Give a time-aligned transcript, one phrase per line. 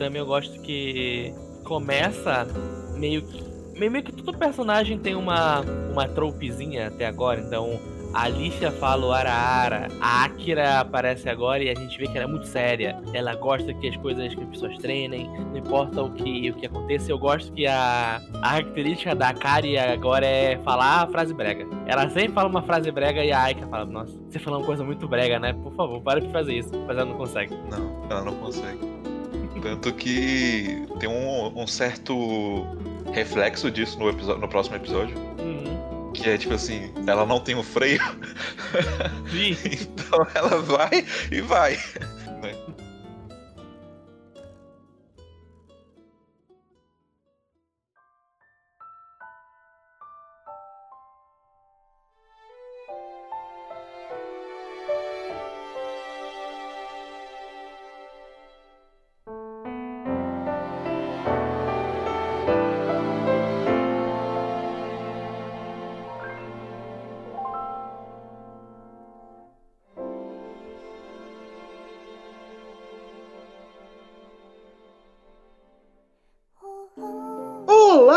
[0.00, 1.32] também eu gosto que
[1.62, 2.46] começa
[2.96, 3.50] meio que.
[3.78, 7.80] Meio que todo personagem tem uma, uma tropezinha até agora, então
[8.12, 12.26] a Alicia fala o Araara, a Akira aparece agora e a gente vê que ela
[12.26, 13.00] é muito séria.
[13.14, 16.66] Ela gosta que as coisas que as pessoas treinem, não importa o que, o que
[16.66, 17.10] aconteça.
[17.10, 21.66] Eu gosto que a, a característica da Kari agora é falar a frase brega.
[21.86, 24.84] Ela sempre fala uma frase brega e a Aika fala: Nossa, você falou uma coisa
[24.84, 25.54] muito brega, né?
[25.54, 26.70] Por favor, para de fazer isso.
[26.86, 27.56] Mas ela não consegue.
[27.70, 29.09] Não, ela não consegue.
[29.62, 32.66] Tanto que tem um, um certo
[33.12, 35.16] reflexo disso no, episódio, no próximo episódio.
[35.38, 36.12] Uhum.
[36.12, 38.02] Que é tipo assim, ela não tem o freio.
[39.30, 39.56] Sim.
[39.64, 41.78] então ela vai e vai.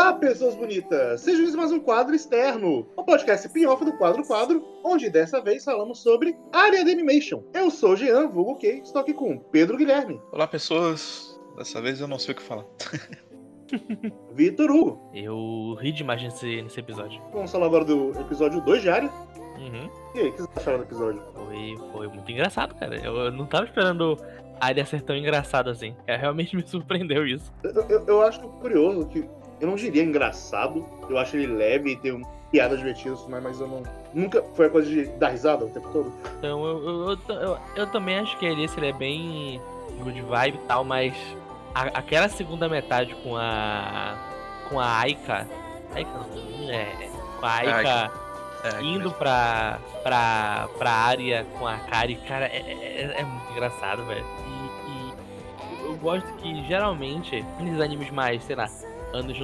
[0.04, 1.22] Olá, pessoas bonitas!
[1.22, 5.40] Sejam bem-vindos a mais um quadro externo, o podcast spin-off do Quadro Quadro, onde dessa
[5.40, 7.42] vez falamos sobre área de animation.
[7.54, 11.40] Eu sou o Jean, vulgo Kay, estou aqui com Pedro Guilherme, Olá, pessoas.
[11.56, 12.66] Dessa vez eu não sei o que falar.
[14.34, 15.10] Vitor Hugo.
[15.14, 17.22] Eu ri demais nesse, nesse episódio.
[17.32, 19.08] Vamos falar agora do episódio 2 de área.
[19.56, 19.88] Uhum.
[20.14, 21.22] E aí, o que vocês acharam do episódio?
[21.34, 22.94] Foi, foi muito engraçado, cara.
[23.02, 24.18] Eu, eu não tava esperando
[24.60, 25.96] a área ser tão engraçada assim.
[26.06, 27.50] É, realmente me surpreendeu isso.
[27.62, 29.26] Eu, eu- eu acho curioso que
[29.60, 33.60] eu não diria engraçado, eu acho ele leve e tem um piada divertida, mas, mas
[33.60, 33.82] eu não.
[34.12, 36.12] Nunca foi a coisa de dar risada o tempo todo.
[36.38, 39.60] Então eu, eu, eu, eu- eu também acho que ele, ele é bem
[40.02, 41.14] good vibe e tal, mas
[41.74, 44.14] a- aquela segunda metade com a.
[44.68, 45.46] com a Aika.
[45.94, 47.08] Aika não, é.
[47.40, 48.24] Com a Aika
[48.64, 54.02] É, indo pra, pra, pra área com a Kari, cara, é, é, é muito engraçado,
[54.06, 54.24] velho.
[54.46, 58.66] E, e eu gosto que geralmente, nesses animes mais, sei lá,
[59.14, 59.36] anos,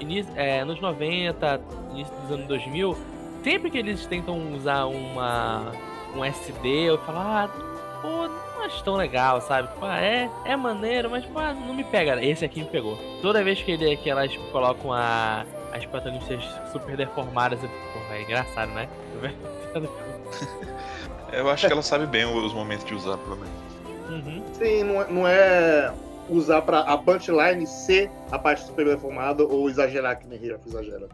[0.00, 1.60] início, é, anos 90,
[1.92, 2.96] início dos anos 2000,
[3.42, 5.72] sempre que eles tentam usar uma,
[6.14, 7.50] um SD, eu falo, ah,
[8.02, 9.68] pô, não acho tão legal, sabe?
[9.68, 12.22] Tipo, ah, é, é maneiro, mas pô, não me pega.
[12.24, 12.98] Esse aqui me pegou.
[13.20, 18.14] Toda vez que, ele, que elas colocam a, as protagonistas super deformadas, eu fico, pô,
[18.14, 18.88] é engraçado, né?
[21.32, 23.62] Eu acho que ela sabe bem os momentos de usar, pelo menos.
[24.10, 24.42] Uhum.
[24.52, 25.92] Sim, não é, não é
[26.28, 31.08] usar pra a punchline ser a parte super deformada ou exagerar que nem Hirafo exagera.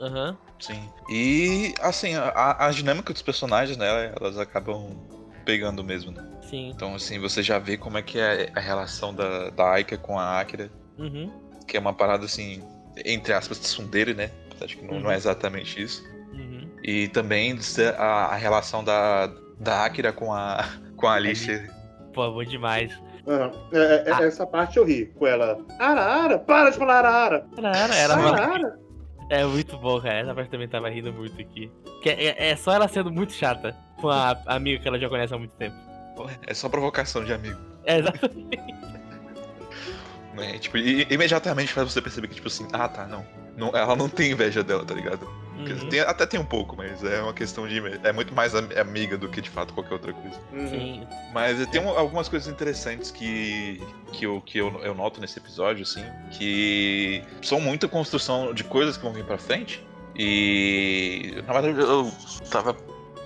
[0.00, 0.36] Aham.
[0.60, 0.88] Sim.
[1.08, 4.96] E, assim, a, a dinâmica dos personagens, né, elas acabam
[5.44, 6.22] pegando mesmo, né?
[6.42, 6.70] Sim.
[6.70, 10.18] Então, assim, você já vê como é que é a relação da, da Aika com
[10.18, 11.30] a Akira, Uhum.
[11.66, 12.60] que é uma parada, assim,
[13.04, 14.30] entre aspas, tsundere, né?
[14.60, 16.02] Acho que não, não é exatamente isso.
[16.32, 16.68] Uhum.
[16.82, 17.56] E também
[17.96, 19.26] a, a relação da,
[19.60, 20.64] da Akira com a,
[20.96, 21.70] com a Alicia.
[22.12, 22.92] Pô, bom demais.
[23.28, 23.52] Aham.
[23.72, 23.78] É,
[24.08, 24.22] é, Ah.
[24.24, 25.58] Essa parte eu ri com ela.
[25.78, 27.46] Arara, para de falar Arara!
[27.56, 28.78] Era, era, Arara!
[29.30, 30.20] É muito bom, cara.
[30.20, 31.70] Essa parte também tava rindo muito aqui.
[32.02, 35.34] Que é, é só ela sendo muito chata com a amiga que ela já conhece
[35.34, 35.76] há muito tempo.
[36.46, 37.58] É só provocação de amigo.
[37.84, 38.58] É, exatamente.
[40.34, 40.58] Né?
[40.58, 43.24] Tipo, e, imediatamente faz você perceber que, tipo assim, ah tá, não.
[43.56, 45.28] não ela não tem inveja dela, tá ligado?
[45.58, 45.88] Uhum.
[45.88, 47.80] tem- até tem um pouco, mas é uma questão de.
[48.04, 50.40] É muito mais am- amiga do que de fato qualquer outra coisa.
[50.52, 50.68] Uhum.
[50.68, 51.06] Sim.
[51.32, 53.82] Mas tem um- algumas coisas interessantes que,
[54.12, 58.96] que, eu, que eu, eu noto nesse episódio, assim, que são muita construção de coisas
[58.96, 59.84] que vão vir pra frente.
[60.52, 62.10] E na verdade eu
[62.50, 62.74] tava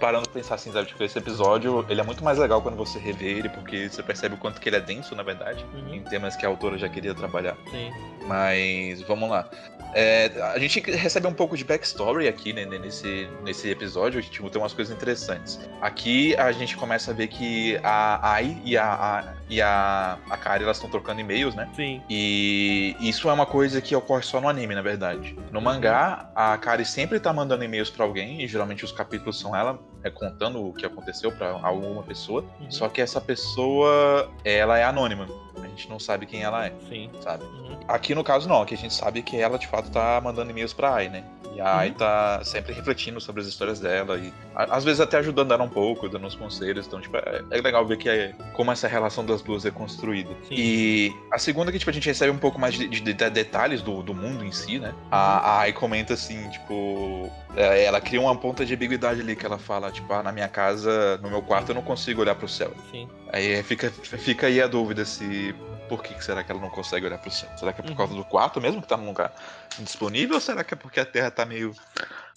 [0.00, 0.88] parando pra pensar assim, sabe?
[0.88, 4.34] Tipo, esse episódio ele é muito mais legal quando você revê ele, porque você percebe
[4.34, 5.94] o quanto que ele é denso, na verdade, Uhum.
[5.94, 7.56] em temas que a autora já queria trabalhar.
[7.70, 7.90] Sim.
[8.26, 9.48] Mas vamos lá.
[9.94, 14.42] É, a gente recebe um pouco de backstory aqui né, nesse, nesse episódio, a gente
[14.50, 15.60] tem umas coisas interessantes.
[15.80, 20.36] Aqui a gente começa a ver que a Ai e a, a, e a, a
[20.36, 21.68] Kari elas estão trocando e-mails, né?
[21.74, 22.02] Sim.
[22.08, 25.36] E isso é uma coisa que ocorre só no anime, na verdade.
[25.50, 29.54] No mangá, a Kari sempre tá mandando e-mails pra alguém, e geralmente os capítulos são
[29.54, 32.44] ela é, contando o que aconteceu pra alguma pessoa.
[32.60, 32.70] Uhum.
[32.70, 35.28] Só que essa pessoa, ela é anônima.
[35.72, 37.10] A gente não sabe quem ela é, Sim.
[37.20, 37.44] sabe?
[37.44, 37.78] Uhum.
[37.88, 40.72] Aqui no caso não, aqui a gente sabe que ela de fato tá mandando e-mails
[40.74, 41.24] pra Ai, né?
[41.54, 41.94] E a Ai Uhum.
[41.94, 46.08] tá sempre refletindo sobre as histórias dela e às vezes até ajudando ela um pouco,
[46.08, 46.86] dando uns conselhos.
[46.86, 50.30] Então, tipo, é, é legal ver que é, como essa relação das duas é construída.
[50.48, 50.54] Sim.
[50.56, 53.82] E a segunda que tipo, a gente recebe um pouco mais de, de- de detalhes
[53.82, 54.94] do, do mundo em si, né?
[55.10, 57.30] A, a Ai comenta assim, tipo.
[57.56, 60.48] é, Ela cria uma ponta de ambiguidade ali que ela fala, tipo, ah, na minha
[60.48, 62.72] casa, no meu quarto, eu não consigo olhar pro céu.
[62.90, 63.08] Sim.
[63.32, 65.54] Aí fica, fica aí a dúvida se.
[65.88, 67.48] Por que será que ela não consegue olhar pro céu?
[67.56, 67.96] Será que é por Uhum.
[67.96, 69.34] causa do quarto mesmo, que tá num lugar
[69.78, 71.72] indisponível, ou será que é porque a Terra tá meio.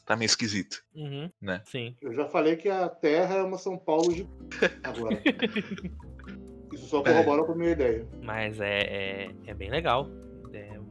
[0.06, 0.78] tá meio esquisita?
[0.94, 1.30] Uhum.
[1.42, 1.62] Né?
[1.66, 1.96] Sim.
[2.02, 4.28] Eu já falei que a Terra é uma São Paulo de
[4.84, 5.22] agora.
[6.74, 8.06] Isso só corrobora com a minha ideia.
[8.22, 10.10] Mas é, é, é bem legal.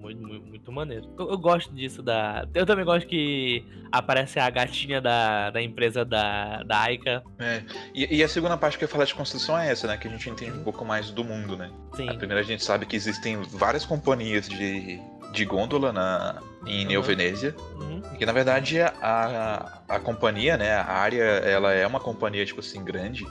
[0.04, 1.08] Muito, muito, muito maneiro.
[1.18, 2.46] Eu, eu gosto disso da.
[2.54, 7.22] Eu também gosto que aparece a gatinha da, da empresa da, da Aika.
[7.38, 7.62] É.
[7.94, 9.96] E, e a segunda parte que eu ia falar de construção é essa, né?
[9.96, 11.70] Que a gente entende um pouco mais do mundo, né?
[11.94, 12.10] Sim.
[12.10, 15.00] A primeira a gente sabe que existem várias companhias de,
[15.32, 17.06] de gôndola na, em Neo Uhum.
[17.06, 17.54] Venezia.
[17.80, 18.02] Uhum.
[18.12, 22.44] E que na verdade a, a, a companhia, né, a área, ela é uma companhia,
[22.44, 23.24] tipo assim, grande.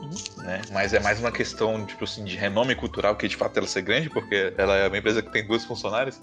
[0.00, 0.44] Uhum.
[0.44, 0.60] Né?
[0.72, 3.82] Mas é mais uma questão, tipo assim, de renome cultural que de fato ela ser
[3.82, 6.20] grande, porque ela é uma empresa que tem duas funcionárias,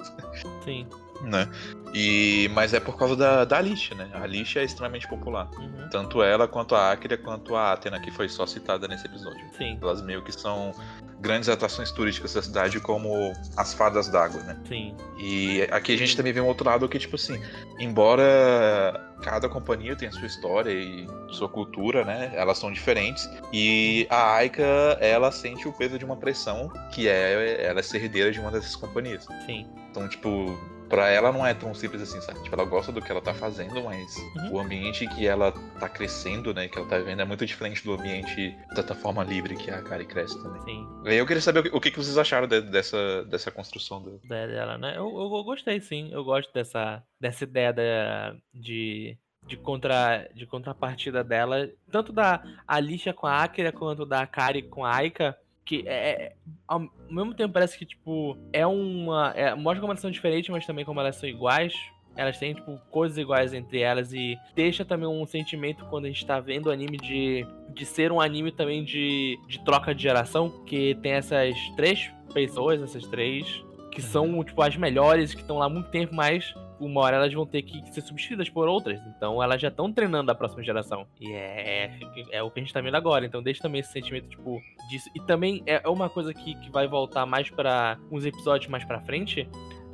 [0.64, 0.88] Sim.
[1.24, 1.50] Né?
[1.94, 4.10] E, mas é por causa da, da lixa, né?
[4.14, 5.50] A lixa é extremamente popular.
[5.58, 5.90] Uhum.
[5.90, 9.40] Tanto ela, quanto a Akira, quanto a Athena, que foi só citada nesse episódio.
[9.58, 9.78] Sim.
[9.82, 10.74] Elas meio que são
[11.20, 14.58] grandes atrações turísticas da cidade, como as fadas d'água, né?
[14.68, 14.96] Sim.
[15.18, 17.42] E aqui a gente também vê um outro lado que, tipo assim,
[17.80, 22.32] embora cada companhia tenha sua história e sua cultura, né?
[22.36, 23.30] Elas são diferentes.
[23.52, 24.64] E a Aika,
[25.02, 28.52] ela sente o peso de uma pressão que é ela é ser herdeira de uma
[28.52, 29.28] dessas companhias.
[29.46, 29.68] Sim.
[29.90, 30.58] Então, tipo,
[30.90, 32.42] pra ela não é tão simples assim, sabe?
[32.44, 34.54] Tipo, ela gosta do que ela tá fazendo, mas Uhum.
[34.54, 36.68] o ambiente que ela tá crescendo, né?
[36.68, 40.06] Que ela tá vivendo é muito diferente do ambiente da forma livre que a Kari
[40.06, 40.62] cresce também.
[40.64, 40.88] Sim.
[41.06, 44.20] E eu queria saber o que, vocês acharam de- dessa, dessa construção dela.
[44.26, 44.92] Da- dela, né?
[44.98, 46.10] Eu, eu, eu gostei, sim.
[46.12, 53.14] Eu gosto dessa, dessa ideia da, de, de, contra, de contrapartida dela, tanto da Alicia
[53.14, 55.38] com a Akira quanto da Kari com a Aika,
[55.70, 56.34] que é, é-
[56.68, 59.32] ao mesmo tempo parece que, tipo, é uma.
[59.36, 61.76] É, mostra como elas são diferentes, mas também como elas são iguais.
[62.16, 66.26] Elas têm, tipo, coisas iguais entre elas e deixa também um sentimento quando a gente
[66.26, 70.50] tá vendo o anime de, de ser um anime também de, de troca de geração,
[70.66, 75.66] que tem essas três pessoas, essas três que são, tipo, as melhores, que estão lá
[75.66, 79.00] há muito tempo, mas uma hora elas vão ter que ser substituídas por outras.
[79.16, 81.06] Então elas já estão treinando a próxima geração.
[81.20, 83.26] E é, é, é o que a gente tá vendo agora.
[83.26, 85.10] Então deixa também esse sentimento, tipo, disso.
[85.16, 89.02] E também é uma coisa que, que vai voltar mais pra uns episódios mais pra
[89.02, 89.48] frente.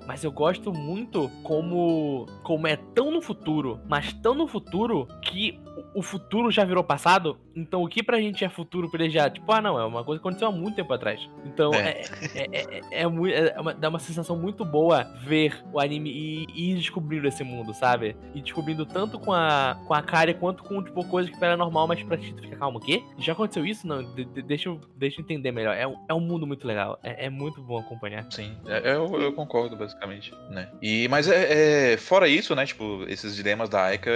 [0.08, 5.60] Mas eu gosto muito como como é tão no futuro, mas tão no futuro que
[5.96, 7.40] o futuro já virou passado.
[7.56, 10.04] Então o que pra gente é futuro pra ele já, tipo, ah não, é uma
[10.04, 11.20] coisa que aconteceu há muito tempo atrás.
[11.46, 12.02] Então É.
[12.02, 12.06] é,
[12.36, 16.46] é, é, é, mui- é uma, dá uma sensação muito boa ver o anime e,
[16.54, 18.16] e ir descobrindo esse mundo, sabe?
[18.34, 21.88] E descobrindo tanto com a, com a Kari quanto com, tipo, coisas que é normal,
[21.88, 23.02] mas pra ti tu fica, calma, o quê?
[23.18, 23.88] Já aconteceu isso?
[23.88, 25.76] Não, de- de- deixa, eu, deixa eu entender melhor.
[25.76, 27.00] É, um- é um mundo muito legal.
[27.04, 28.26] É, é muito bom acompanhar.
[28.32, 30.70] Sim, é- eu, eu concordo basicamente, né?
[30.82, 34.10] E, mas é, é- fora isso, né, tipo, esses dilemas da Aika,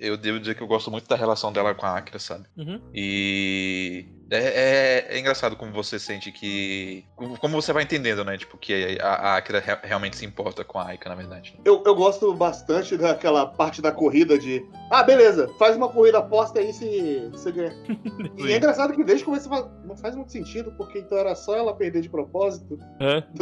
[0.00, 2.44] eu devo dizer que eu gosto muito da relação dela com a Akira, sabe?
[2.56, 2.75] Uhum.
[2.94, 7.04] E é, é- é engraçado como você sente que.
[7.16, 8.36] Como você vai entendendo, né?
[8.36, 11.58] Tipo, que a, a Akira re- realmente se importa com a Aika, na verdade.
[11.64, 14.64] Eu, eu gosto bastante daquela parte da corrida de.
[14.90, 17.74] Ah, beleza, faz uma corrida aposta aí se você ganhar.
[18.38, 21.34] E é engraçado que desde o começo fala, não faz muito sentido, porque então era
[21.34, 22.78] só ela perder de propósito.
[23.00, 23.24] Hã?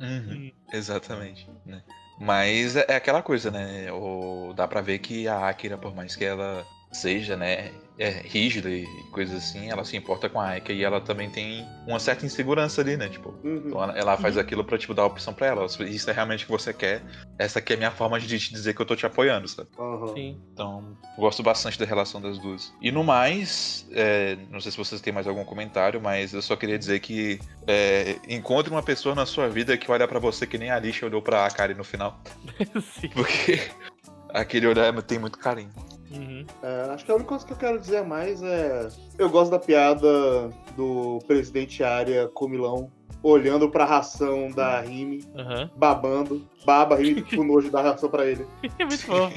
[0.00, 1.82] Uhum, exatamente, né?
[2.20, 3.90] Mas é é aquela coisa, né?
[3.92, 8.70] O, dá pra ver que a Akira, por mais que ela seja, né, é rígida
[8.70, 12.24] e coisas assim, ela se importa com a Aika e ela também tem uma certa
[12.24, 13.08] insegurança ali, né?
[13.08, 13.62] Tipo, Uhum.
[13.66, 15.66] então ela, ela faz aquilo pra, tipo, dar a opção pra ela.
[15.66, 17.02] Isso é realmente o que você quer,
[17.38, 19.68] essa aqui é a minha forma de te dizer que eu tô te apoiando, sabe?
[19.78, 20.14] Aham.
[20.14, 20.40] Sim.
[20.52, 22.72] Então, gosto bastante da relação das duas.
[22.80, 26.54] E no mais, é, não sei se vocês têm mais algum comentário, mas eu só
[26.56, 30.56] queria dizer que é, encontre uma pessoa na sua vida que olha pra você que
[30.58, 32.20] nem a Alicia olhou pra Akari no final.
[32.80, 33.08] Sim.
[33.08, 33.60] Porque
[34.32, 35.70] aquele olhar tem muito carinho.
[36.10, 36.44] Uhum.
[36.62, 38.88] É, acho que a única coisa que eu quero dizer a mais é.
[39.18, 42.90] Eu gosto da piada do presidente Arya Comilão
[43.22, 45.70] olhando pra ração da Rime, Aham.
[45.76, 48.46] babando, baba, Rime com nojo da ração pra ele.
[48.78, 49.32] É muito bom.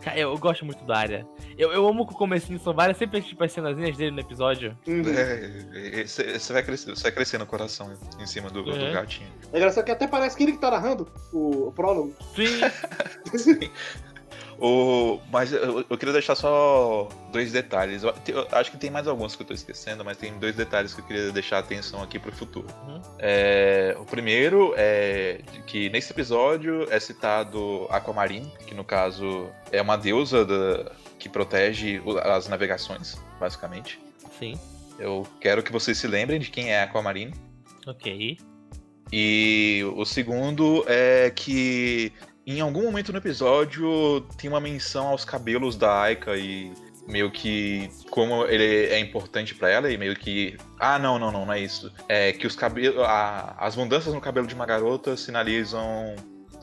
[0.00, 1.26] Cara, eu, eu gosto muito da área.
[1.58, 4.74] Eu, eu amo que o comecinho são várias, sempre tipo as cenazinhas dele no episódio.
[4.88, 5.02] Uhum.
[5.06, 8.92] É, Você vai, crescer, você vai crescer no coração em cima do, do Uhum.
[8.92, 9.28] gatinho.
[9.52, 12.14] É engraçado que até parece que ele que tá narrando o, o prólogo.
[12.34, 12.60] Sim.
[14.60, 18.02] O, mas eu, eu queria deixar só dois detalhes.
[18.02, 20.92] Eu, eu acho que tem mais alguns que eu tô esquecendo, mas tem dois detalhes
[20.92, 22.66] que eu queria deixar atenção aqui pro futuro.
[22.86, 23.00] Uhum.
[23.18, 29.96] É, o primeiro é que nesse episódio é citado Aquamarine, que no caso é uma
[29.96, 33.98] deusa da- que protege as navegações, basicamente.
[34.38, 34.58] Sim.
[34.98, 37.32] Eu quero que vocês se lembrem de quem é Aquamarine.
[37.86, 38.36] Ok.
[39.12, 42.12] E o segundo é que
[42.58, 46.72] em algum momento no episódio tem uma menção aos cabelos da Aika e
[47.08, 51.44] meio que como ele é importante pra ela e meio que ah não não não
[51.46, 52.96] não é isso é que os cabelos
[53.58, 56.14] as mudanças no cabelo de uma garota sinalizam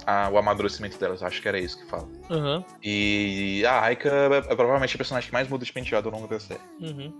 [0.05, 2.63] a- o amadurecimento delas acho que era isso que fala Aham.
[2.83, 6.27] e a Aika é, é provavelmente a personagem que mais muda de penteado ao longo
[6.27, 7.17] da série Uhum.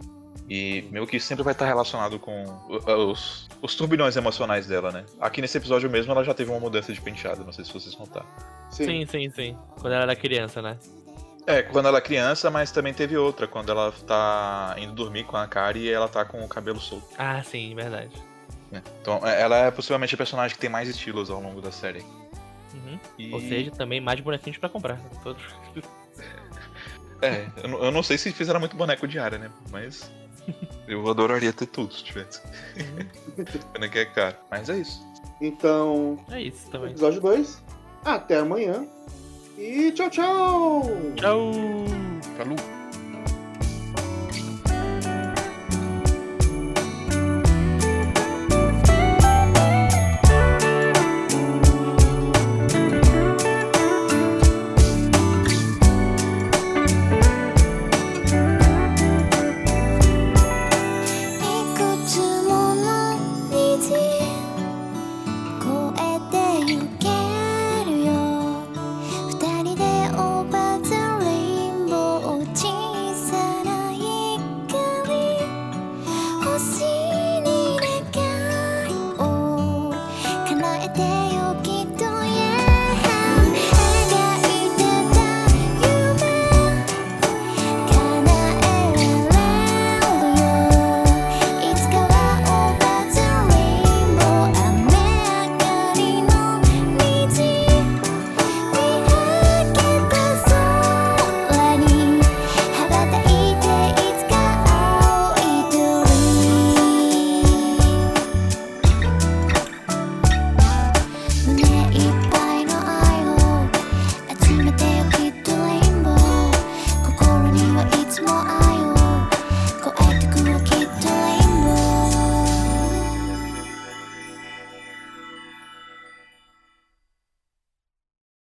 [0.50, 5.06] E meio que sempre vai estar relacionado com o- os, os turbilhões emocionais dela, né?
[5.20, 7.98] Aqui nesse episódio mesmo ela já teve uma mudança de penteado, não sei se vocês
[7.98, 8.26] notaram.
[8.72, 9.58] Sim, sim, sim.
[9.80, 10.78] Quando ela era criança, né?
[11.46, 15.38] É, quando ela é criança, mas também teve outra, quando ela tá indo dormir com
[15.38, 17.08] a Kari e ela tá com o cabelo solto.
[17.18, 18.12] Ah, sim, verdade.
[18.70, 18.84] né?
[19.02, 22.02] Então é- ela é possivelmente a personagem que tem mais estilos ao longo da série.
[22.74, 23.00] Uhum.
[23.18, 25.00] E- Ou seja, também mais bonequinhos pra comprar.
[25.24, 25.42] Todos.
[27.22, 29.50] É, eu, não- eu não sei se fizeram muito boneco de área, né?
[29.72, 30.12] Mas
[30.88, 32.42] eu adoraria ter tudo se tivesse.
[33.74, 34.36] Pena que é caro.
[34.50, 35.06] Mas é isso.
[35.42, 36.92] Então, É isso também.
[36.92, 37.64] episódio 2.
[38.04, 38.88] Até amanhã.
[39.58, 40.84] E tchau, tchau!
[41.16, 41.52] Tchau!
[42.38, 42.77] Falou!